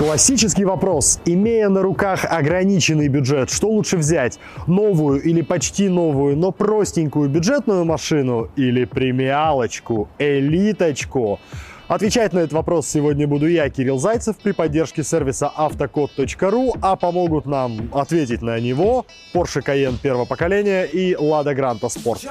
Классический 0.00 0.64
вопрос. 0.64 1.20
Имея 1.26 1.68
на 1.68 1.82
руках 1.82 2.24
ограниченный 2.24 3.08
бюджет, 3.08 3.50
что 3.50 3.68
лучше 3.68 3.98
взять? 3.98 4.38
Новую 4.66 5.22
или 5.22 5.42
почти 5.42 5.90
новую, 5.90 6.38
но 6.38 6.52
простенькую 6.52 7.28
бюджетную 7.28 7.84
машину 7.84 8.48
или 8.56 8.86
премиалочку, 8.86 10.08
элиточку? 10.18 11.38
Отвечать 11.86 12.32
на 12.32 12.38
этот 12.38 12.54
вопрос 12.54 12.88
сегодня 12.88 13.28
буду 13.28 13.46
я, 13.46 13.68
Кирилл 13.68 13.98
Зайцев, 13.98 14.36
при 14.38 14.52
поддержке 14.52 15.04
сервиса 15.04 15.52
автокод.ру, 15.54 16.76
а 16.80 16.96
помогут 16.96 17.44
нам 17.44 17.90
ответить 17.92 18.40
на 18.40 18.58
него 18.58 19.04
Porsche 19.34 19.62
Cayenne 19.62 19.98
первого 20.00 20.24
поколения 20.24 20.84
и 20.84 21.12
Lada 21.12 21.54
Granta 21.54 21.90
Sport. 21.90 22.26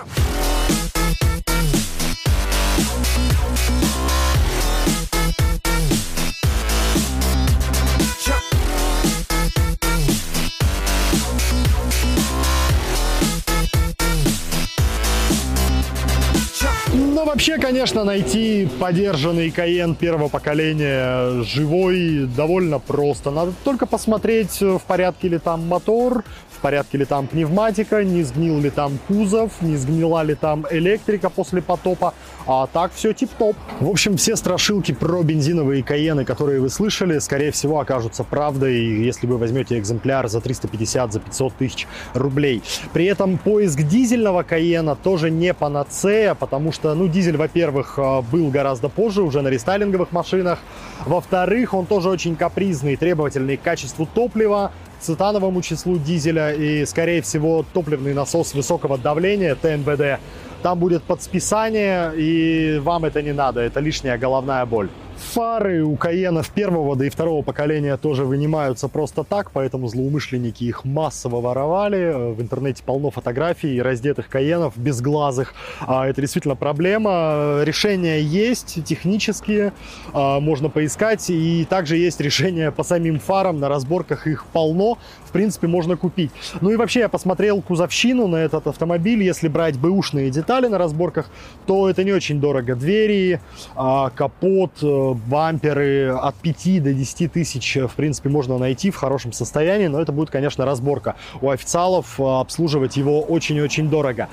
Вообще, 17.39 17.57
конечно, 17.57 18.03
найти 18.03 18.67
подержанный 18.81 19.49
Каен 19.49 19.95
первого 19.95 20.27
поколения 20.27 21.41
живой 21.43 22.27
довольно 22.35 22.79
просто. 22.79 23.31
Надо 23.31 23.53
только 23.63 23.85
посмотреть, 23.85 24.59
в 24.59 24.81
порядке 24.85 25.29
ли 25.29 25.37
там 25.39 25.65
мотор, 25.65 26.25
в 26.49 26.61
порядке 26.61 26.97
ли 26.97 27.05
там 27.05 27.27
пневматика, 27.27 28.03
не 28.03 28.23
сгнил 28.23 28.59
ли 28.59 28.69
там 28.69 28.99
кузов, 29.07 29.53
не 29.61 29.77
сгнила 29.77 30.21
ли 30.21 30.35
там 30.35 30.65
электрика 30.69 31.29
после 31.29 31.61
потопа. 31.61 32.13
А 32.45 32.67
так 32.67 32.91
все 32.93 33.13
тип-топ. 33.13 33.55
В 33.79 33.89
общем, 33.89 34.17
все 34.17 34.35
страшилки 34.35 34.91
про 34.91 35.21
бензиновые 35.23 35.83
Каены, 35.83 36.25
которые 36.25 36.61
вы 36.61 36.69
слышали, 36.69 37.19
скорее 37.19 37.51
всего, 37.51 37.79
окажутся 37.79 38.23
правдой, 38.23 38.75
если 39.03 39.27
вы 39.27 39.37
возьмете 39.37 39.77
экземпляр 39.77 40.27
за 40.27 40.41
350, 40.41 41.13
за 41.13 41.19
500 41.19 41.53
тысяч 41.53 41.87
рублей. 42.13 42.63
При 42.93 43.05
этом 43.05 43.37
поиск 43.37 43.81
дизельного 43.81 44.43
Каена 44.43 44.95
тоже 44.95 45.29
не 45.29 45.53
панацея, 45.53 46.33
потому 46.35 46.71
что, 46.71 46.93
ну, 46.95 47.07
дизель, 47.07 47.37
во-первых, 47.37 47.95
э, 47.97 48.21
был 48.31 48.49
гораздо 48.49 48.89
позже, 48.89 49.21
уже 49.21 49.41
на 49.41 49.49
рестайлинговых 49.49 50.11
машинах. 50.11 50.59
Во-вторых, 51.05 51.73
он 51.73 51.85
тоже 51.85 52.09
очень 52.09 52.35
капризный, 52.35 52.95
требовательный 52.95 53.57
к 53.57 53.61
качеству 53.61 54.05
топлива, 54.05 54.71
цитановому 54.99 55.61
числу 55.61 55.97
дизеля 55.97 56.53
и, 56.53 56.85
скорее 56.85 57.21
всего, 57.21 57.65
топливный 57.73 58.13
насос 58.13 58.53
высокого 58.53 58.97
давления 58.97 59.55
ТНВД. 59.55 60.19
Там 60.61 60.79
будет 60.79 61.03
подсписание, 61.03 62.11
и 62.17 62.79
вам 62.79 63.05
это 63.05 63.21
не 63.21 63.33
надо, 63.33 63.61
это 63.61 63.79
лишняя 63.79 64.17
головная 64.17 64.65
боль. 64.65 64.89
Фары 65.19 65.83
у 65.83 65.95
Каенов 65.95 66.49
первого, 66.49 66.95
да 66.95 67.05
и 67.05 67.09
второго 67.09 67.43
поколения 67.43 67.97
тоже 67.97 68.23
вынимаются 68.23 68.87
просто 68.87 69.23
так, 69.23 69.51
поэтому 69.51 69.87
злоумышленники 69.87 70.63
их 70.63 70.85
массово 70.85 71.41
воровали. 71.41 72.33
В 72.33 72.41
интернете 72.41 72.81
полно 72.83 73.11
фотографий 73.11 73.81
раздетых 73.81 74.29
Каенов, 74.29 74.77
безглазых. 74.77 75.53
А, 75.81 76.07
это 76.07 76.21
действительно 76.21 76.55
проблема. 76.55 77.61
Решения 77.63 78.21
есть 78.21 78.83
технические, 78.85 79.73
а, 80.13 80.39
можно 80.39 80.69
поискать. 80.69 81.29
И 81.29 81.67
также 81.69 81.97
есть 81.97 82.21
решения 82.21 82.71
по 82.71 82.83
самим 82.83 83.19
фарам, 83.19 83.59
на 83.59 83.67
разборках 83.67 84.25
их 84.25 84.45
полно. 84.45 84.97
В 85.25 85.31
принципе, 85.31 85.67
можно 85.67 85.95
купить. 85.95 86.31
Ну 86.61 86.71
и 86.71 86.75
вообще, 86.75 87.01
я 87.01 87.09
посмотрел 87.09 87.61
кузовщину 87.61 88.27
на 88.27 88.37
этот 88.37 88.65
автомобиль. 88.67 89.21
Если 89.21 89.47
брать 89.47 89.77
бэушные 89.77 90.31
детали 90.31 90.67
на 90.67 90.77
разборках, 90.77 91.29
то 91.67 91.89
это 91.89 92.03
не 92.03 92.13
очень 92.13 92.39
дорого. 92.39 92.75
Двери, 92.75 93.39
а, 93.75 94.09
капот, 94.09 94.71
э, 94.81 95.08
бамперы 95.13 96.09
от 96.09 96.35
5 96.35 96.83
до 96.83 96.93
10 96.93 97.31
тысяч, 97.31 97.75
в 97.75 97.95
принципе, 97.95 98.29
можно 98.29 98.57
найти 98.57 98.91
в 98.91 98.95
хорошем 98.95 99.33
состоянии, 99.33 99.87
но 99.87 100.01
это 100.01 100.11
будет, 100.11 100.29
конечно, 100.29 100.65
разборка. 100.65 101.15
У 101.41 101.49
официалов 101.49 102.19
э, 102.19 102.23
обслуживать 102.23 102.97
его 102.97 103.21
очень-очень 103.21 103.89
дорого. 103.89 104.29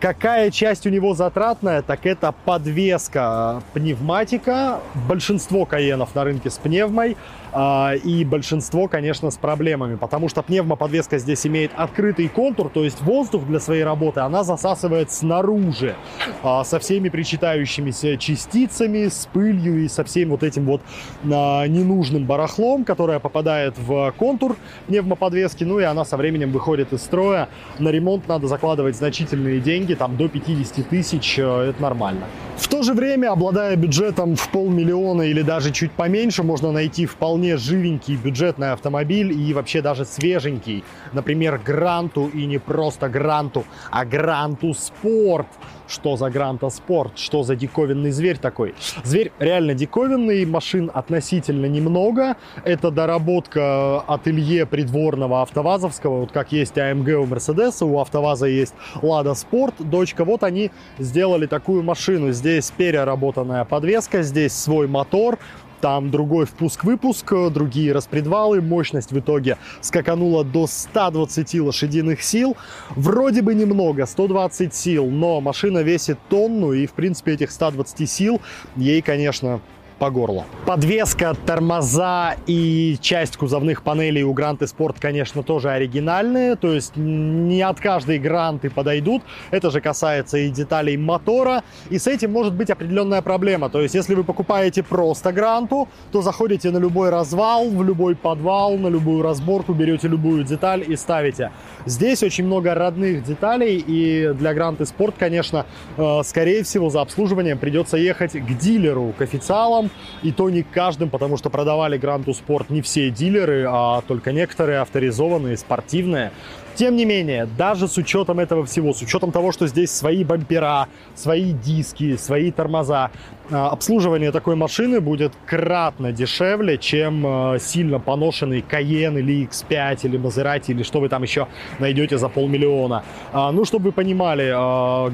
Какая 0.00 0.50
часть 0.50 0.86
у 0.86 0.90
него 0.90 1.14
затратная? 1.14 1.82
Так 1.82 2.06
это 2.06 2.34
подвеска, 2.44 3.62
пневматика. 3.74 4.80
Большинство 5.08 5.66
каенов 5.66 6.14
на 6.14 6.24
рынке 6.24 6.50
с 6.50 6.58
пневмой. 6.58 7.16
А, 7.52 7.94
и 7.94 8.24
большинство, 8.24 8.88
конечно, 8.88 9.30
с 9.30 9.36
проблемами, 9.36 9.96
потому 9.96 10.28
что 10.28 10.42
пневмоподвеска 10.42 11.18
здесь 11.18 11.46
имеет 11.46 11.72
открытый 11.76 12.28
контур, 12.28 12.68
то 12.68 12.84
есть 12.84 13.00
воздух 13.02 13.44
для 13.46 13.60
своей 13.60 13.84
работы 13.84 14.20
она 14.20 14.44
засасывает 14.44 15.10
снаружи 15.10 15.96
а, 16.42 16.64
со 16.64 16.78
всеми 16.78 17.08
причитающимися 17.08 18.16
частицами, 18.16 19.08
с 19.08 19.28
пылью 19.32 19.84
и 19.84 19.88
со 19.88 20.04
всем 20.04 20.30
вот 20.30 20.42
этим 20.42 20.66
вот 20.66 20.82
а, 21.24 21.66
ненужным 21.66 22.24
барахлом, 22.24 22.84
которое 22.84 23.18
попадает 23.18 23.74
в 23.78 24.12
контур 24.16 24.56
пневмоподвески, 24.86 25.64
ну 25.64 25.80
и 25.80 25.82
она 25.82 26.04
со 26.04 26.16
временем 26.16 26.52
выходит 26.52 26.92
из 26.92 27.02
строя. 27.02 27.48
На 27.78 27.88
ремонт 27.88 28.28
надо 28.28 28.46
закладывать 28.46 28.96
значительные 28.96 29.60
деньги, 29.60 29.94
там 29.94 30.16
до 30.16 30.28
50 30.28 30.88
тысяч, 30.88 31.38
э, 31.38 31.70
это 31.70 31.82
нормально. 31.82 32.26
В 32.60 32.68
то 32.68 32.82
же 32.82 32.92
время, 32.92 33.32
обладая 33.32 33.74
бюджетом 33.74 34.36
в 34.36 34.48
полмиллиона 34.50 35.22
или 35.22 35.40
даже 35.40 35.72
чуть 35.72 35.92
поменьше, 35.92 36.42
можно 36.42 36.70
найти 36.70 37.06
вполне 37.06 37.56
живенький 37.56 38.16
бюджетный 38.16 38.72
автомобиль 38.72 39.32
и 39.32 39.54
вообще 39.54 39.80
даже 39.80 40.04
свеженький. 40.04 40.84
Например, 41.12 41.58
Гранту 41.58 42.28
и 42.28 42.44
не 42.44 42.58
просто 42.58 43.08
Гранту, 43.08 43.64
а 43.90 44.04
Гранту 44.04 44.74
Спорт. 44.74 45.48
Что 45.90 46.16
за 46.16 46.30
Гранта 46.30 46.70
Спорт? 46.70 47.18
Что 47.18 47.42
за 47.42 47.56
диковинный 47.56 48.12
зверь 48.12 48.38
такой? 48.38 48.76
Зверь 49.02 49.32
реально 49.40 49.74
диковинный, 49.74 50.46
машин 50.46 50.88
относительно 50.94 51.66
немного. 51.66 52.36
Это 52.64 52.92
доработка 52.92 54.00
ателье 54.02 54.66
придворного 54.66 55.42
автовазовского, 55.42 56.20
вот 56.20 56.30
как 56.30 56.52
есть 56.52 56.78
АМГ 56.78 57.08
у 57.18 57.26
Мерседеса, 57.26 57.86
у 57.86 57.98
автоваза 57.98 58.46
есть 58.46 58.74
Лада 59.02 59.34
Спорт, 59.34 59.74
дочка. 59.80 60.24
Вот 60.24 60.44
они 60.44 60.70
сделали 60.98 61.46
такую 61.46 61.82
машину. 61.82 62.30
Здесь 62.30 62.70
переработанная 62.70 63.64
подвеска, 63.64 64.22
здесь 64.22 64.52
свой 64.52 64.86
мотор, 64.86 65.40
там 65.80 66.10
другой 66.10 66.46
впуск-выпуск, 66.46 67.32
другие 67.50 67.92
распредвалы. 67.92 68.60
Мощность 68.60 69.12
в 69.12 69.18
итоге 69.18 69.56
скаканула 69.80 70.44
до 70.44 70.66
120 70.66 71.60
лошадиных 71.60 72.22
сил. 72.22 72.56
Вроде 72.90 73.42
бы 73.42 73.54
немного, 73.54 74.06
120 74.06 74.74
сил, 74.74 75.06
но 75.06 75.40
машина 75.40 75.78
весит 75.78 76.18
тонну, 76.28 76.72
и 76.72 76.86
в 76.86 76.92
принципе 76.92 77.32
этих 77.32 77.50
120 77.50 78.08
сил 78.10 78.40
ей, 78.76 79.02
конечно, 79.02 79.60
по 80.00 80.10
горло. 80.10 80.44
Подвеска, 80.66 81.36
тормоза 81.46 82.34
и 82.46 82.96
часть 83.00 83.36
кузовных 83.36 83.82
панелей 83.82 84.22
у 84.22 84.32
Гранты 84.32 84.66
Спорт, 84.66 84.96
конечно, 84.98 85.42
тоже 85.42 85.70
оригинальные, 85.70 86.56
то 86.56 86.72
есть 86.72 86.96
не 86.96 87.60
от 87.60 87.80
каждой 87.80 88.18
Гранты 88.18 88.70
подойдут. 88.70 89.22
Это 89.50 89.70
же 89.70 89.82
касается 89.82 90.38
и 90.38 90.48
деталей 90.48 90.96
мотора, 90.96 91.62
и 91.90 91.98
с 91.98 92.06
этим 92.06 92.32
может 92.32 92.54
быть 92.54 92.70
определенная 92.70 93.20
проблема. 93.20 93.68
То 93.68 93.82
есть 93.82 93.94
если 93.94 94.14
вы 94.14 94.24
покупаете 94.24 94.82
просто 94.82 95.32
Гранту, 95.32 95.86
то 96.12 96.22
заходите 96.22 96.70
на 96.70 96.78
любой 96.78 97.10
развал, 97.10 97.68
в 97.68 97.84
любой 97.84 98.16
подвал, 98.16 98.78
на 98.78 98.88
любую 98.88 99.22
разборку, 99.22 99.74
берете 99.74 100.08
любую 100.08 100.44
деталь 100.44 100.82
и 100.86 100.96
ставите. 100.96 101.52
Здесь 101.84 102.22
очень 102.22 102.46
много 102.46 102.74
родных 102.74 103.22
деталей, 103.22 103.84
и 103.86 104.32
для 104.32 104.54
Гранты 104.54 104.86
Спорт, 104.86 105.16
конечно, 105.18 105.66
э, 105.98 106.22
скорее 106.24 106.62
всего, 106.62 106.88
за 106.88 107.02
обслуживанием 107.02 107.58
придется 107.58 107.98
ехать 107.98 108.32
к 108.32 108.58
дилеру, 108.58 109.12
к 109.18 109.20
официалам, 109.20 109.89
и 110.22 110.32
то 110.32 110.50
не 110.50 110.62
каждым, 110.62 111.08
потому 111.10 111.36
что 111.36 111.50
продавали 111.50 111.96
Гранту 111.96 112.34
Спорт 112.34 112.70
не 112.70 112.82
все 112.82 113.10
дилеры, 113.10 113.66
а 113.68 114.02
только 114.02 114.32
некоторые 114.32 114.80
авторизованные, 114.80 115.56
спортивные. 115.56 116.32
Тем 116.80 116.96
не 116.96 117.04
менее, 117.04 117.46
даже 117.58 117.88
с 117.88 117.98
учетом 117.98 118.40
этого 118.40 118.64
всего, 118.64 118.94
с 118.94 119.02
учетом 119.02 119.32
того, 119.32 119.52
что 119.52 119.66
здесь 119.66 119.90
свои 119.90 120.24
бампера, 120.24 120.88
свои 121.14 121.52
диски, 121.52 122.16
свои 122.16 122.50
тормоза, 122.50 123.10
а, 123.50 123.68
обслуживание 123.68 124.32
такой 124.32 124.56
машины 124.56 124.98
будет 125.02 125.34
кратно 125.44 126.10
дешевле, 126.10 126.78
чем 126.78 127.22
а, 127.26 127.58
сильно 127.58 128.00
поношенный 128.00 128.64
Cayenne 128.66 129.18
или 129.18 129.46
X5 129.46 129.98
или 130.04 130.18
Maserati 130.18 130.68
или 130.68 130.82
что 130.82 131.00
вы 131.00 131.10
там 131.10 131.22
еще 131.22 131.48
найдете 131.80 132.16
за 132.16 132.30
полмиллиона. 132.30 133.04
А, 133.34 133.52
ну, 133.52 133.66
чтобы 133.66 133.90
вы 133.90 133.92
понимали, 133.92 134.48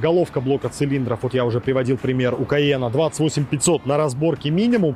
головка 0.00 0.40
блока 0.40 0.68
цилиндров, 0.68 1.18
вот 1.22 1.34
я 1.34 1.44
уже 1.44 1.58
приводил 1.58 1.96
пример 1.96 2.34
у 2.34 2.44
Cayenne, 2.44 2.88
28500 2.92 3.86
на 3.86 3.96
разборке 3.96 4.50
минимум. 4.50 4.94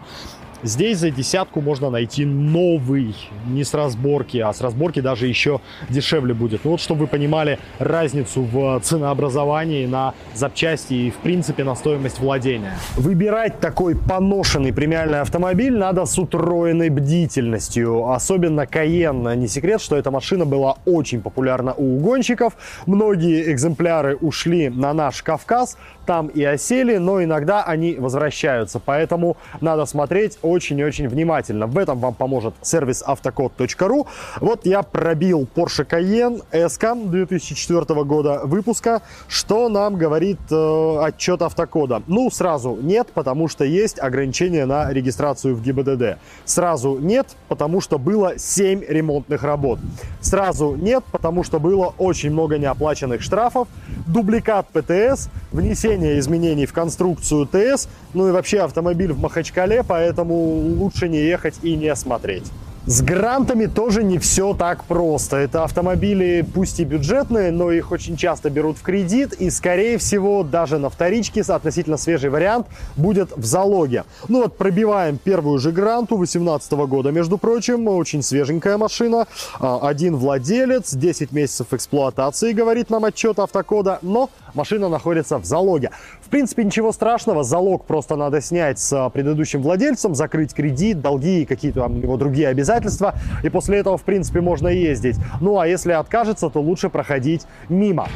Здесь 0.63 0.99
за 0.99 1.11
десятку 1.11 1.61
можно 1.61 1.89
найти 1.91 2.25
новый, 2.25 3.15
не 3.47 3.65
с 3.65 3.73
разборки, 3.73 4.39
а 4.39 4.53
с 4.53 4.61
разборки 4.61 5.01
даже 5.01 5.27
еще 5.27 5.61
дешевле 5.89 6.35
будет. 6.35 6.65
Ну 6.65 6.73
вот, 6.73 6.81
чтобы 6.81 7.03
вы 7.03 7.07
понимали 7.07 7.59
разницу 7.79 8.43
в 8.43 8.81
ценообразовании 8.81 9.87
на 9.87 10.15
запчасти 10.35 10.95
и, 10.95 11.11
в 11.11 11.17
принципе, 11.17 11.65
на 11.65 11.75
стоимость 11.75 12.19
владения. 12.19 12.75
Выбирать 12.97 13.61
такой 13.61 13.97
поношенный 13.97 14.73
премиальный 14.73 15.21
автомобиль 15.21 15.77
надо 15.77 16.05
с 16.05 16.19
утроенной 16.19 16.91
бдительностью. 16.91 18.11
Особенно 18.11 18.63
Cayenne. 18.63 19.37
Не 19.37 19.49
секрет, 19.49 19.81
что 19.81 19.97
эта 19.97 20.11
машина 20.11 20.45
была 20.45 20.77
очень 20.85 21.23
популярна 21.23 21.73
у 21.73 21.97
угонщиков. 21.97 22.57
Многие 22.87 23.51
экземпляры 23.51 24.17
ушли 24.17 24.69
на 24.69 24.93
наш 24.93 25.23
Кавказ, 25.23 25.79
там 26.07 26.27
и 26.29 26.43
осели, 26.43 26.97
но 26.97 27.23
иногда 27.23 27.63
они 27.63 27.95
возвращаются. 27.95 28.81
Поэтому 28.85 29.37
надо 29.61 29.87
смотреть 29.87 30.39
очень-очень 30.51 31.09
внимательно. 31.09 31.67
В 31.67 31.79
этом 31.79 31.99
вам 31.99 32.15
поможет 32.15 32.55
сервис 32.63 33.03
автокод.ру. 33.07 34.07
Вот 34.41 34.67
я 34.67 34.83
пробил 34.83 35.49
Porsche 35.55 35.87
Cayenne 35.87 36.43
SK 36.53 37.09
2004 37.09 38.05
года 38.05 38.41
выпуска. 38.45 39.03
Что 39.29 39.69
нам 39.69 39.97
говорит 39.97 40.41
э, 40.51 40.99
отчет 41.03 41.43
автокода? 41.43 42.03
Ну, 42.07 42.31
сразу 42.31 42.79
нет, 42.81 43.09
потому 43.15 43.49
что 43.49 43.65
есть 43.65 43.99
ограничения 43.99 44.67
на 44.67 44.93
регистрацию 44.93 45.55
в 45.55 45.63
ГИБДД. 45.63 46.19
Сразу 46.45 46.99
нет, 46.99 47.27
потому 47.49 47.81
что 47.81 47.99
было 47.99 48.39
7 48.39 48.85
ремонтных 48.87 49.43
работ. 49.43 49.79
Сразу 50.21 50.75
нет, 50.77 51.05
потому 51.13 51.45
что 51.45 51.59
было 51.61 51.95
очень 51.99 52.31
много 52.31 52.59
неоплаченных 52.59 53.23
штрафов, 53.23 53.69
дубликат 54.07 54.67
ПТС, 54.69 55.29
внесение 55.53 56.19
изменений 56.19 56.67
в 56.67 56.73
конструкцию 56.73 57.47
ТС, 57.47 57.89
ну 58.15 58.29
и 58.29 58.33
вообще 58.33 58.61
автомобиль 58.61 59.13
в 59.13 59.21
Махачкале, 59.21 59.83
поэтому 59.83 60.35
лучше 60.35 61.09
не 61.09 61.19
ехать 61.19 61.55
и 61.63 61.77
не 61.77 61.95
смотреть. 61.97 62.51
С 62.87 63.03
грантами 63.03 63.67
тоже 63.67 64.03
не 64.03 64.19
все 64.19 64.55
так 64.55 64.85
просто. 64.85 65.37
Это 65.37 65.65
автомобили, 65.65 66.45
пусть 66.55 66.81
и 66.81 66.85
бюджетные, 66.85 67.53
но 67.53 67.71
их 67.71 67.93
очень 67.93 68.17
часто 68.17 68.49
берут 68.49 68.79
в 68.79 68.83
кредит, 68.83 69.35
и, 69.35 69.51
скорее 69.51 69.99
всего, 69.99 70.43
даже 70.43 70.79
на 70.79 70.89
вторичке 70.89 71.43
относительно 71.43 71.99
свежий 71.99 72.31
вариант 72.31 72.67
будет 72.97 73.37
в 73.37 73.45
залоге. 73.45 74.05
Ну 74.29 74.43
вот, 74.43 74.57
пробиваем 74.57 75.19
первую 75.19 75.59
же 75.59 75.73
гранту 75.73 76.17
2018 76.17 76.73
года, 76.89 77.11
между 77.11 77.37
прочим, 77.37 77.87
очень 77.87 78.23
свеженькая 78.23 78.79
машина, 78.79 79.27
а, 79.59 79.87
один 79.87 80.17
владелец, 80.17 80.95
10 80.95 81.33
месяцев 81.33 81.67
эксплуатации, 81.73 82.53
говорит 82.53 82.89
нам 82.89 83.05
отчет 83.05 83.39
автокода, 83.39 83.99
но 84.01 84.31
машина 84.55 84.89
находится 84.89 85.39
в 85.39 85.45
залоге. 85.45 85.91
В 86.21 86.29
принципе, 86.29 86.65
ничего 86.65 86.93
страшного, 86.93 87.45
залог 87.45 87.85
просто 87.85 88.17
надо 88.17 88.41
снять 88.41 88.79
с 88.79 89.11
предыдущим 89.11 89.63
владельцем, 89.63 90.15
закрыть 90.15 90.55
кредит, 90.55 91.01
долги 91.01 91.43
и 91.43 91.45
какие-то 91.45 91.81
там 91.81 92.01
его 92.01 92.17
другие 92.17 92.49
обязательства, 92.49 93.15
и 93.43 93.49
после 93.49 93.79
этого, 93.79 93.97
в 93.97 94.03
принципе, 94.03 94.41
можно 94.41 94.69
ездить. 94.69 95.17
Ну, 95.41 95.59
а 95.59 95.67
если 95.67 95.93
откажется, 95.93 96.51
то 96.51 96.61
лучше 96.61 96.89
проходить 96.89 97.47
мимо. 97.69 98.09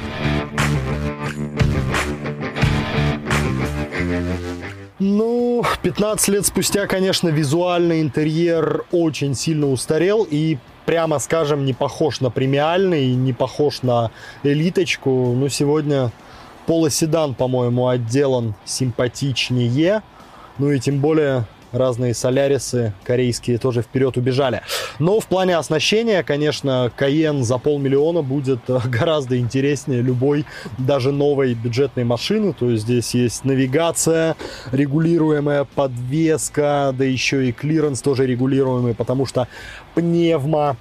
Ну, 5.01 5.65
15 5.83 6.29
лет 6.29 6.47
спустя, 6.47 6.87
конечно, 6.87 7.29
визуальный 7.29 8.01
интерьер 8.01 8.85
очень 8.93 9.35
сильно 9.35 9.69
устарел 9.69 10.27
и 10.31 10.57
прямо 10.87 11.19
скажем, 11.19 11.65
не 11.65 11.73
похож 11.73 12.21
на 12.21 12.31
премиальный, 12.31 13.15
не 13.15 13.33
похож 13.33 13.83
на 13.83 14.11
элиточку. 14.43 15.35
Но 15.37 15.49
сегодня 15.49 16.11
полоседан, 16.67 17.35
по-моему, 17.35 17.89
отделан 17.89 18.55
симпатичнее. 18.65 20.03
Ну 20.59 20.71
и 20.71 20.79
тем 20.79 21.01
более 21.01 21.47
разные 21.75 22.15
солярисы 22.15 22.95
корейские 23.03 23.59
тоже 23.59 23.83
вперед 23.83 24.17
убежали. 24.17 24.63
Но 24.99 25.21
в 25.21 25.27
плане 25.27 25.57
оснащения, 25.57 26.23
конечно, 26.23 26.91
Cayenne 26.97 27.43
за 27.43 27.59
полмиллиона 27.59 28.23
будет 28.23 28.61
э, 28.69 28.79
гораздо 28.87 29.39
интереснее 29.39 30.01
любой, 30.01 30.47
даже 30.79 31.13
новой 31.13 31.55
бюджетной 31.55 32.05
машины. 32.05 32.53
То 32.53 32.71
есть 32.71 32.85
здесь 32.85 33.15
есть 33.15 33.45
навигация, 33.45 34.37
регулируемая 34.73 35.65
подвеска, 35.65 36.95
да 36.97 37.05
еще 37.05 37.49
и 37.49 37.53
клиренс 37.53 38.01
тоже 38.01 38.27
регулируемый, 38.27 38.95
потому 38.95 39.27
что 39.27 39.49
пневма 39.95 40.77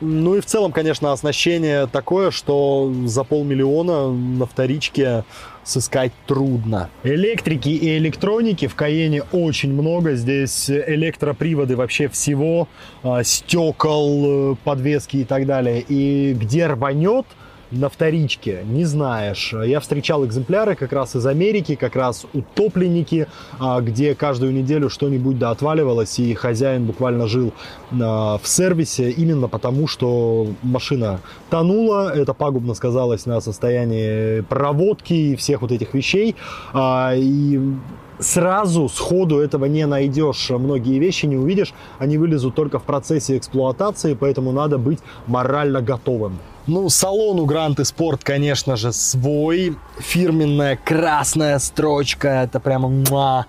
ну 0.00 0.36
и 0.36 0.40
в 0.40 0.46
целом, 0.46 0.72
конечно, 0.72 1.12
оснащение 1.12 1.86
такое, 1.86 2.30
что 2.30 2.92
за 3.06 3.24
полмиллиона 3.24 4.12
на 4.12 4.46
вторичке 4.46 5.24
сыскать 5.64 6.12
трудно. 6.26 6.88
Электрики 7.02 7.68
и 7.68 7.98
электроники 7.98 8.68
в 8.68 8.74
Каене 8.74 9.22
очень 9.32 9.72
много. 9.72 10.14
Здесь 10.14 10.70
электроприводы 10.70 11.76
вообще 11.76 12.08
всего, 12.08 12.68
а, 13.02 13.22
стекол, 13.22 14.52
э, 14.52 14.56
подвески 14.64 15.18
и 15.18 15.24
так 15.24 15.46
далее. 15.46 15.84
И 15.86 16.32
где 16.32 16.66
рванет, 16.68 17.26
на 17.70 17.88
вторичке, 17.88 18.64
не 18.64 18.84
знаешь. 18.84 19.52
Я 19.52 19.80
встречал 19.80 20.24
экземпляры 20.24 20.74
как 20.74 20.92
раз 20.92 21.16
из 21.16 21.26
Америки, 21.26 21.74
как 21.74 21.96
раз 21.96 22.26
утопленники, 22.32 23.26
а, 23.58 23.80
где 23.80 24.14
каждую 24.14 24.52
неделю 24.52 24.88
что-нибудь 24.88 25.38
да 25.38 25.50
отваливалось, 25.50 26.18
и 26.18 26.34
хозяин 26.34 26.86
буквально 26.86 27.26
жил 27.26 27.52
а, 28.00 28.38
в 28.38 28.48
сервисе 28.48 29.10
именно 29.10 29.48
потому, 29.48 29.86
что 29.86 30.48
машина 30.62 31.20
тонула, 31.50 32.12
это 32.14 32.34
пагубно 32.34 32.74
сказалось 32.74 33.26
на 33.26 33.40
состоянии 33.40 34.40
проводки 34.40 35.12
и 35.12 35.36
всех 35.36 35.62
вот 35.62 35.72
этих 35.72 35.94
вещей, 35.94 36.36
а, 36.72 37.12
и 37.14 37.60
сразу 38.18 38.88
сходу 38.88 39.38
этого 39.38 39.66
не 39.66 39.86
найдешь. 39.86 40.50
Многие 40.50 40.98
вещи 40.98 41.26
не 41.26 41.36
увидишь, 41.36 41.72
они 41.98 42.18
вылезут 42.18 42.54
только 42.54 42.78
в 42.78 42.82
процессе 42.84 43.36
эксплуатации, 43.36 44.14
поэтому 44.14 44.52
надо 44.52 44.78
быть 44.78 45.00
морально 45.26 45.82
готовым. 45.82 46.38
Ну, 46.68 46.90
салон 46.90 47.40
у 47.40 47.46
Гранты 47.46 47.86
Спорт, 47.86 48.22
конечно 48.22 48.76
же, 48.76 48.92
свой. 48.92 49.74
Фирменная 50.00 50.76
красная 50.76 51.58
строчка. 51.60 52.42
Это 52.42 52.60
прямо 52.60 52.90
муа. 52.90 53.46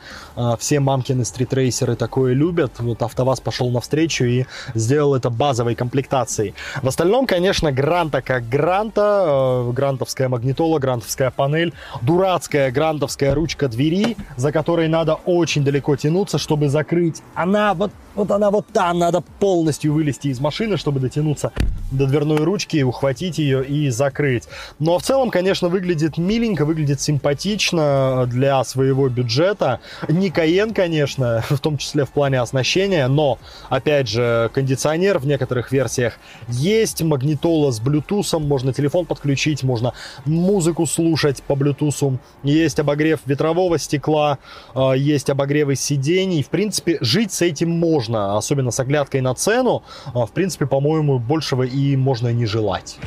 Все 0.58 0.80
мамкины 0.80 1.26
стритрейсеры 1.26 1.98
такое 1.98 2.32
любят. 2.32 2.80
Вот 2.80 3.02
АвтоВАЗ 3.02 3.42
пошел 3.42 3.72
навстречу 3.72 4.24
и 4.24 4.46
сделал 4.74 5.16
это 5.16 5.30
базовой 5.30 5.76
комплектацией. 5.76 6.54
В 6.82 6.88
остальном, 6.88 7.28
конечно, 7.28 7.74
Гранта 7.74 8.22
как 8.22 8.48
Гранта. 8.48 9.26
Э, 9.28 9.72
грантовская 9.74 10.30
магнитола, 10.30 10.80
грантовская 10.80 11.30
панель. 11.30 11.74
Дурацкая 12.02 12.72
грантовская 12.72 13.36
ручка 13.36 13.68
двери, 13.68 14.16
за 14.38 14.54
которой 14.54 14.88
надо 14.88 15.16
очень 15.26 15.66
далеко 15.66 15.98
тянуться, 15.98 16.38
чтобы 16.38 16.70
закрыть. 16.70 17.22
Она 17.36 17.74
вот, 17.74 17.92
вот 18.20 18.32
она 18.32 18.52
вот 18.52 18.68
там. 18.68 19.00
Надо 19.00 19.22
полностью 19.22 19.94
вылезти 19.94 20.28
из 20.28 20.40
машины, 20.40 20.78
чтобы 20.78 21.00
дотянуться 21.00 21.52
до 21.92 22.06
дверной 22.06 22.38
ручки 22.38 22.84
ухватить 22.84 23.38
ее 23.38 23.66
и 23.66 23.90
закрыть. 23.90 24.44
Но 24.78 25.00
в 25.00 25.04
целом, 25.04 25.32
конечно, 25.32 25.70
выглядит 25.70 26.18
миленько, 26.18 26.66
выглядит 26.66 27.02
симпатично 27.02 28.26
для 28.28 28.64
своего 28.64 29.08
бюджета. 29.10 29.80
Не 30.08 30.30
Каен, 30.30 30.74
конечно, 30.74 31.44
в 31.50 31.60
том 31.60 31.78
числе 31.78 32.06
в 32.06 32.10
плане 32.10 32.42
оснащения, 32.42 33.08
но, 33.08 33.40
опять 33.70 34.10
же, 34.10 34.52
кондиционер 34.54 35.20
в 35.20 35.26
некоторых 35.26 35.72
версиях 35.72 36.16
есть, 36.50 37.02
магнитола 37.02 37.72
с 37.72 37.80
Bluetooth, 37.82 38.40
можно 38.40 38.74
телефон 38.74 39.06
подключить, 39.06 39.64
можно 39.64 39.94
музыку 40.26 40.86
слушать 40.86 41.42
по 41.44 41.54
Bluetooth, 41.54 42.18
есть 42.44 42.80
обогрев 42.80 43.22
ветрового 43.26 43.80
стекла, 43.80 44.40
а, 44.76 44.92
есть 44.92 45.30
обогревы 45.30 45.76
сидений. 45.76 46.44
В 46.44 46.50
принципе, 46.50 46.98
жить 47.02 47.32
с 47.32 47.42
этим 47.42 47.70
можно, 47.72 48.09
особенно 48.16 48.72
с 48.72 48.80
оглядкой 48.80 49.22
на 49.22 49.34
цену. 49.34 49.84
А, 50.14 50.26
в 50.26 50.32
принципе, 50.32 50.66
по-моему, 50.66 51.20
большего 51.20 51.64
и 51.64 51.96
можно 51.96 52.32
не 52.34 52.46
желать. 52.46 52.98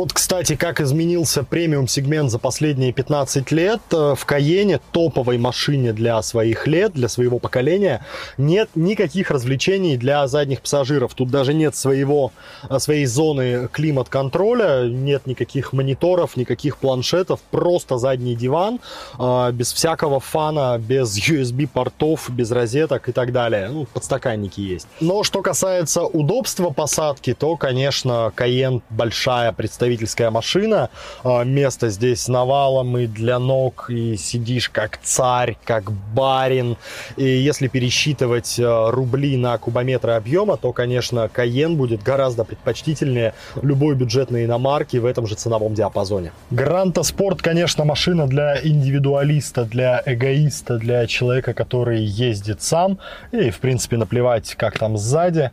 Вот, 0.00 0.14
кстати, 0.14 0.56
как 0.56 0.80
изменился 0.80 1.44
премиум-сегмент 1.44 2.30
за 2.30 2.38
последние 2.38 2.90
15 2.90 3.50
лет. 3.50 3.80
Э, 3.92 4.14
в 4.16 4.24
Каене, 4.24 4.80
топовой 4.92 5.36
машине 5.36 5.92
для 5.92 6.22
своих 6.22 6.66
лет, 6.66 6.94
для 6.94 7.06
своего 7.06 7.38
поколения, 7.38 8.02
нет 8.38 8.70
никаких 8.74 9.30
развлечений 9.30 9.98
для 9.98 10.26
задних 10.26 10.62
пассажиров. 10.62 11.12
Тут 11.12 11.28
даже 11.28 11.52
нет 11.52 11.76
своего, 11.76 12.32
э, 12.70 12.78
своей 12.78 13.04
зоны 13.04 13.68
климат-контроля, 13.70 14.88
нет 14.88 15.26
никаких 15.26 15.74
мониторов, 15.74 16.34
никаких 16.34 16.78
планшетов, 16.78 17.40
просто 17.50 17.98
задний 17.98 18.34
диван, 18.34 18.80
э, 19.18 19.52
без 19.52 19.70
всякого 19.70 20.18
фана, 20.18 20.78
без 20.78 21.14
USB-портов, 21.18 22.30
без 22.30 22.50
розеток 22.50 23.10
и 23.10 23.12
так 23.12 23.32
далее. 23.32 23.68
Ну, 23.68 23.86
подстаканники 23.92 24.62
есть. 24.62 24.86
Но 25.00 25.24
что 25.24 25.42
касается 25.42 26.04
удобства 26.04 26.70
посадки, 26.70 27.34
то, 27.34 27.58
конечно, 27.58 28.32
Каен 28.34 28.80
большая 28.88 29.52
представительная 29.52 29.89
представительская 29.90 30.30
машина. 30.30 30.88
А, 31.24 31.44
место 31.44 31.90
здесь 31.90 32.28
навалом 32.28 32.96
и 32.98 33.06
для 33.06 33.38
ног, 33.38 33.90
и 33.90 34.16
сидишь 34.16 34.68
как 34.68 34.98
царь, 35.02 35.56
как 35.64 35.90
барин. 36.14 36.76
И 37.16 37.24
если 37.24 37.68
пересчитывать 37.68 38.60
а, 38.60 38.90
рубли 38.90 39.36
на 39.36 39.58
кубометры 39.58 40.12
объема, 40.12 40.56
то, 40.56 40.72
конечно, 40.72 41.28
Каен 41.28 41.76
будет 41.76 42.02
гораздо 42.02 42.44
предпочтительнее 42.44 43.34
любой 43.62 43.94
бюджетной 43.94 44.44
иномарки 44.44 44.98
в 44.98 45.06
этом 45.06 45.26
же 45.26 45.34
ценовом 45.34 45.74
диапазоне. 45.74 46.32
Гранта 46.50 47.02
Спорт, 47.02 47.42
конечно, 47.42 47.84
машина 47.84 48.26
для 48.26 48.60
индивидуалиста, 48.62 49.64
для 49.64 50.02
эгоиста, 50.06 50.78
для 50.78 51.06
человека, 51.06 51.52
который 51.52 52.02
ездит 52.02 52.62
сам. 52.62 52.98
И, 53.32 53.50
в 53.50 53.58
принципе, 53.58 53.96
наплевать, 53.96 54.54
как 54.54 54.78
там 54.78 54.96
сзади. 54.96 55.50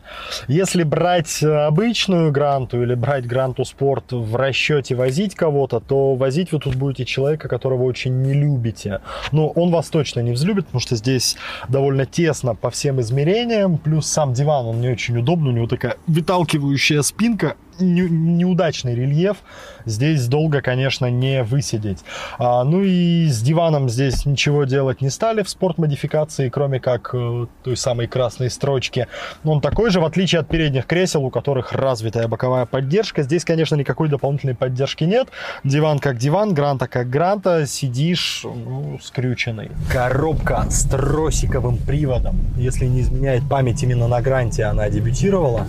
Если 0.48 0.84
брать 0.84 1.42
обычную 1.42 2.30
Гранту 2.30 2.82
или 2.82 2.94
брать 2.94 3.26
Гранту 3.26 3.64
Спорт 3.64 4.12
в 4.12 4.27
расчете 4.36 4.94
возить 4.94 5.34
кого-то, 5.34 5.80
то 5.80 6.14
возить 6.14 6.52
вы 6.52 6.58
тут 6.58 6.74
будете 6.74 7.04
человека, 7.04 7.48
которого 7.48 7.84
очень 7.84 8.22
не 8.22 8.32
любите. 8.32 9.00
Но 9.32 9.48
он 9.48 9.70
вас 9.70 9.88
точно 9.88 10.20
не 10.20 10.32
взлюбит, 10.32 10.66
потому 10.66 10.80
что 10.80 10.96
здесь 10.96 11.36
довольно 11.68 12.06
тесно 12.06 12.54
по 12.54 12.70
всем 12.70 13.00
измерениям, 13.00 13.78
плюс 13.78 14.06
сам 14.06 14.32
диван, 14.32 14.66
он 14.66 14.80
не 14.80 14.88
очень 14.88 15.16
удобный, 15.18 15.50
у 15.50 15.54
него 15.54 15.66
такая 15.66 15.96
выталкивающая 16.06 17.02
спинка, 17.02 17.56
неудачный 17.80 18.94
рельеф. 18.94 19.38
Здесь 19.84 20.26
долго, 20.26 20.60
конечно, 20.60 21.06
не 21.06 21.42
высидеть. 21.42 22.04
А, 22.38 22.64
ну 22.64 22.82
и 22.82 23.26
с 23.26 23.40
диваном 23.40 23.88
здесь 23.88 24.26
ничего 24.26 24.64
делать 24.64 25.00
не 25.00 25.10
стали 25.10 25.42
в 25.42 25.48
спорт-модификации, 25.48 26.48
кроме 26.48 26.80
как 26.80 27.10
э, 27.14 27.46
той 27.64 27.76
самой 27.76 28.06
красной 28.06 28.50
строчки. 28.50 29.06
Он 29.44 29.60
такой 29.60 29.90
же, 29.90 30.00
в 30.00 30.04
отличие 30.04 30.40
от 30.40 30.48
передних 30.48 30.86
кресел, 30.86 31.24
у 31.24 31.30
которых 31.30 31.72
развитая 31.72 32.28
боковая 32.28 32.66
поддержка. 32.66 33.22
Здесь, 33.22 33.44
конечно, 33.44 33.74
никакой 33.76 34.08
дополнительной 34.08 34.54
поддержки 34.54 35.04
нет. 35.04 35.28
Диван 35.64 35.98
как 35.98 36.18
диван, 36.18 36.54
гранта 36.54 36.86
как 36.88 37.08
гранта. 37.08 37.66
Сидишь, 37.66 38.42
ну, 38.44 38.98
скрюченный. 39.02 39.70
Коробка 39.92 40.66
с 40.70 40.84
тросиковым 40.84 41.78
приводом. 41.78 42.36
Если 42.56 42.86
не 42.86 43.00
изменяет 43.00 43.48
память, 43.48 43.82
именно 43.82 44.08
на 44.08 44.20
гранте 44.20 44.64
она 44.64 44.88
дебютировала. 44.90 45.66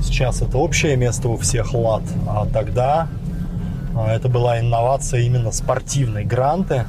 Сейчас 0.00 0.42
это 0.42 0.58
общее 0.58 0.96
место 0.96 1.28
у 1.28 1.36
всех 1.36 1.74
лад, 1.74 2.02
а 2.26 2.46
тогда 2.46 3.08
а, 3.96 4.12
это 4.14 4.28
была 4.28 4.60
инновация 4.60 5.20
именно 5.20 5.50
спортивной 5.50 6.24
гранты. 6.24 6.84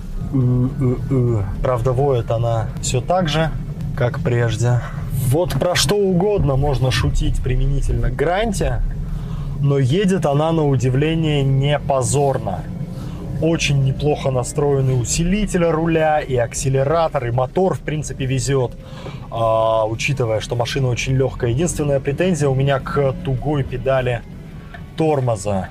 Правда, 1.62 1.92
воет 1.92 2.30
она 2.30 2.68
все 2.82 3.02
так 3.02 3.30
же, 3.30 3.50
как 3.98 4.20
прежде. 4.20 4.82
Вот 5.28 5.54
про 5.54 5.76
что 5.76 5.96
угодно 5.96 6.56
можно 6.56 6.92
шутить 6.92 7.42
применительно 7.42 8.10
к 8.10 8.16
гранте, 8.16 8.82
но 9.60 9.80
едет 9.80 10.26
она 10.26 10.52
на 10.52 10.66
удивление 10.66 11.44
не 11.44 11.80
позорно. 11.80 12.60
Очень 13.42 13.84
неплохо 13.86 14.32
настроенный 14.32 15.00
усилитель 15.00 15.64
руля 15.66 16.20
и 16.20 16.36
акселератор, 16.36 17.28
и 17.28 17.32
мотор, 17.32 17.76
в 17.76 17.80
принципе, 17.80 18.26
везет. 18.26 18.72
А, 19.32 19.86
учитывая, 19.86 20.42
что 20.42 20.56
машина 20.56 20.90
очень 20.90 21.16
легкая. 21.16 21.52
Единственная 21.52 22.02
претензия 22.02 22.50
у 22.50 22.56
меня 22.56 22.80
к 22.80 23.14
тугой 23.24 23.64
педали 23.64 24.22
тормоза. 24.98 25.70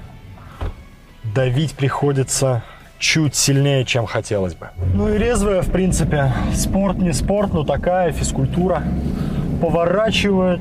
Давить 1.35 1.75
приходится 1.75 2.63
чуть 2.99 3.35
сильнее, 3.35 3.85
чем 3.85 4.07
хотелось 4.07 4.55
бы. 4.55 4.69
Ну 4.95 5.13
и 5.13 5.19
резвая, 5.19 5.61
в 5.61 5.71
принципе. 5.71 6.33
Спорт 6.55 6.97
не 6.99 7.13
спорт, 7.13 7.53
но 7.53 7.65
такая 7.65 8.13
физкультура. 8.13 8.83
Поворачивает. 9.61 10.61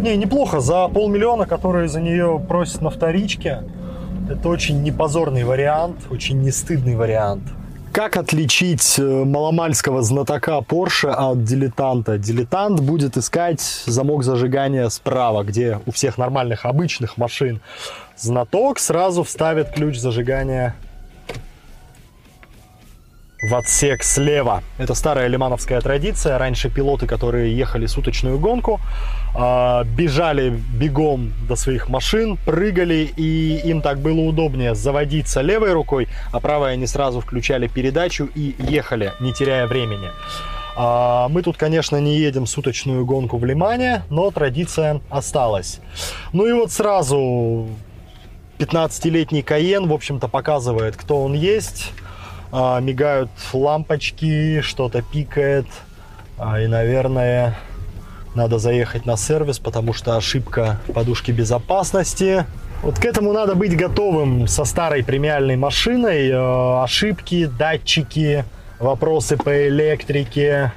Не, 0.00 0.16
неплохо. 0.16 0.60
За 0.60 0.88
полмиллиона, 0.88 1.46
которые 1.46 1.88
за 1.88 2.00
нее 2.00 2.40
просят 2.48 2.80
на 2.80 2.90
вторичке, 2.90 3.62
это 4.28 4.48
очень 4.48 4.82
непозорный 4.82 5.44
вариант, 5.44 5.96
очень 6.10 6.40
не 6.40 6.50
стыдный 6.50 6.96
вариант. 6.96 7.42
Как 7.92 8.18
отличить 8.18 8.98
э, 8.98 9.02
маломальского 9.02 10.02
знатока 10.02 10.58
Porsche 10.58 11.08
от 11.08 11.44
дилетанта? 11.44 12.18
Дилетант 12.18 12.80
будет 12.80 13.16
искать 13.16 13.62
замок 13.86 14.22
зажигания 14.22 14.88
справа, 14.90 15.44
где 15.44 15.80
у 15.86 15.92
всех 15.92 16.18
нормальных 16.18 16.66
обычных 16.66 17.16
машин. 17.16 17.60
Знаток 18.16 18.80
сразу 18.80 19.22
вставит 19.22 19.70
ключ 19.70 19.96
зажигания 19.98 20.74
в 23.42 23.54
отсек 23.54 24.02
слева. 24.02 24.62
Это 24.78 24.94
старая 24.94 25.26
лимановская 25.28 25.80
традиция. 25.80 26.38
Раньше 26.38 26.70
пилоты, 26.70 27.06
которые 27.06 27.56
ехали 27.56 27.86
суточную 27.86 28.38
гонку, 28.38 28.80
а, 29.34 29.84
бежали 29.84 30.50
бегом 30.50 31.32
до 31.48 31.56
своих 31.56 31.88
машин, 31.88 32.38
прыгали, 32.44 33.10
и 33.16 33.60
им 33.64 33.82
так 33.82 33.98
было 33.98 34.20
удобнее 34.20 34.74
заводиться 34.74 35.42
левой 35.42 35.72
рукой, 35.72 36.08
а 36.32 36.40
правой 36.40 36.72
они 36.72 36.86
сразу 36.86 37.20
включали 37.20 37.68
передачу 37.68 38.28
и 38.34 38.54
ехали, 38.58 39.12
не 39.20 39.32
теряя 39.32 39.66
времени. 39.66 40.08
А, 40.76 41.28
мы 41.28 41.42
тут, 41.42 41.56
конечно, 41.56 41.96
не 42.00 42.16
едем 42.16 42.46
суточную 42.46 43.04
гонку 43.04 43.36
в 43.36 43.44
Лимане, 43.44 44.02
но 44.08 44.30
традиция 44.30 45.00
осталась. 45.10 45.80
Ну 46.32 46.46
и 46.46 46.52
вот 46.52 46.72
сразу 46.72 47.68
15-летний 48.58 49.42
Каен, 49.42 49.86
в 49.88 49.92
общем-то, 49.92 50.28
показывает, 50.28 50.96
кто 50.96 51.22
он 51.22 51.34
есть 51.34 51.92
а, 52.52 52.80
мигают 52.80 53.30
лампочки, 53.52 54.60
что-то 54.60 55.02
пикает. 55.02 55.66
А, 56.38 56.60
и, 56.60 56.66
наверное, 56.66 57.56
надо 58.34 58.58
заехать 58.58 59.06
на 59.06 59.16
сервис, 59.16 59.58
потому 59.58 59.92
что 59.92 60.16
ошибка 60.16 60.78
подушки 60.94 61.30
безопасности. 61.30 62.44
Вот 62.82 62.98
к 62.98 63.04
этому 63.04 63.32
надо 63.32 63.54
быть 63.54 63.74
готовым 63.76 64.46
со 64.46 64.64
старой 64.64 65.02
премиальной 65.02 65.56
машиной. 65.56 66.28
Э, 66.28 66.82
ошибки, 66.82 67.46
датчики, 67.46 68.44
вопросы 68.78 69.38
по 69.38 69.68
электрике, 69.68 70.72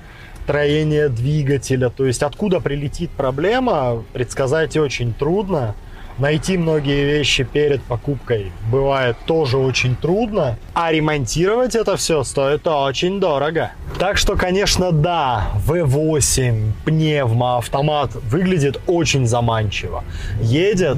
строение 0.45 1.09
двигателя. 1.09 1.89
То 1.89 2.05
есть 2.05 2.23
откуда 2.23 2.59
прилетит 2.61 3.11
проблема, 3.11 4.03
предсказать 4.13 4.77
очень 4.77 5.13
трудно. 5.13 5.75
Найти 6.19 6.57
многие 6.57 7.05
вещи 7.05 7.45
перед 7.45 7.81
покупкой 7.81 8.51
бывает 8.69 9.15
тоже 9.25 9.57
очень 9.57 9.95
трудно, 9.95 10.57
а 10.73 10.91
ремонтировать 10.91 11.75
это 11.75 11.95
все 11.95 12.25
стоит 12.25 12.67
очень 12.67 13.21
дорого. 13.21 13.71
Так 13.99 14.17
что, 14.17 14.35
конечно, 14.35 14.91
да, 14.91 15.49
V8, 15.65 16.71
пневмо, 16.83 17.59
автомат 17.59 18.15
выглядит 18.15 18.81
очень 18.85 19.25
заманчиво. 19.27 20.03
Едет, 20.41 20.97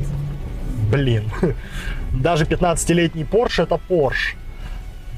блин, 0.91 1.25
даже 2.11 2.45
15-летний 2.45 3.23
Porsche 3.23 3.63
это 3.63 3.79
Porsche 3.89 4.35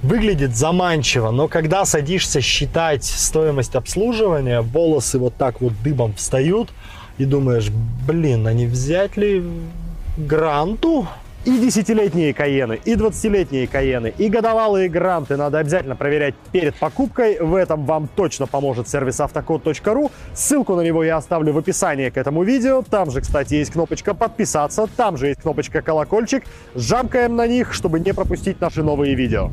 выглядит 0.02 0.54
заманчиво, 0.54 1.32
но 1.32 1.48
когда 1.48 1.86
садишься 1.86 2.42
считать 2.42 3.06
стоимость 3.06 3.76
обслуживания, 3.76 4.60
волосы 4.60 5.18
вот 5.18 5.36
так 5.38 5.62
вот 5.62 5.72
дыбом 5.82 6.14
встают 6.14 6.74
и 7.18 7.24
думаешь, 7.24 7.70
блин, 8.06 8.46
а 8.48 8.54
не 8.54 8.66
взять 8.66 9.16
ли 9.16 9.42
Гранту. 10.18 11.08
И 11.46 11.60
десятилетние 11.60 12.34
Каены, 12.34 12.80
и 12.86 12.94
20-летние 12.94 13.68
Каены, 13.68 14.14
и 14.18 14.30
годовалые 14.30 14.88
Гранты 14.88 15.36
надо 15.36 15.60
обязательно 15.60 15.98
проверять 15.98 16.36
перед 16.54 16.74
покупкой. 16.76 17.38
В 17.38 17.56
этом 17.56 17.86
вам 17.86 18.08
точно 18.08 18.48
поможет 18.48 18.88
сервис 18.88 19.20
автокод.ру. 19.20 20.10
Ссылку 20.34 20.76
на 20.76 20.82
него 20.82 21.04
я 21.04 21.18
оставлю 21.18 21.52
в 21.52 21.58
описании 21.58 22.10
к 22.10 22.16
этому 22.16 22.44
видео. 22.44 22.82
Там 22.82 23.12
же, 23.12 23.20
кстати, 23.20 23.56
есть 23.56 23.74
кнопочка 23.74 24.14
подписаться, 24.14 24.88
там 24.96 25.18
же 25.18 25.28
есть 25.28 25.42
кнопочка 25.42 25.82
колокольчик. 25.82 26.46
Жамкаем 26.76 27.36
на 27.36 27.46
них, 27.46 27.74
чтобы 27.74 28.00
не 28.00 28.14
пропустить 28.14 28.62
наши 28.62 28.82
новые 28.82 29.14
видео. 29.16 29.52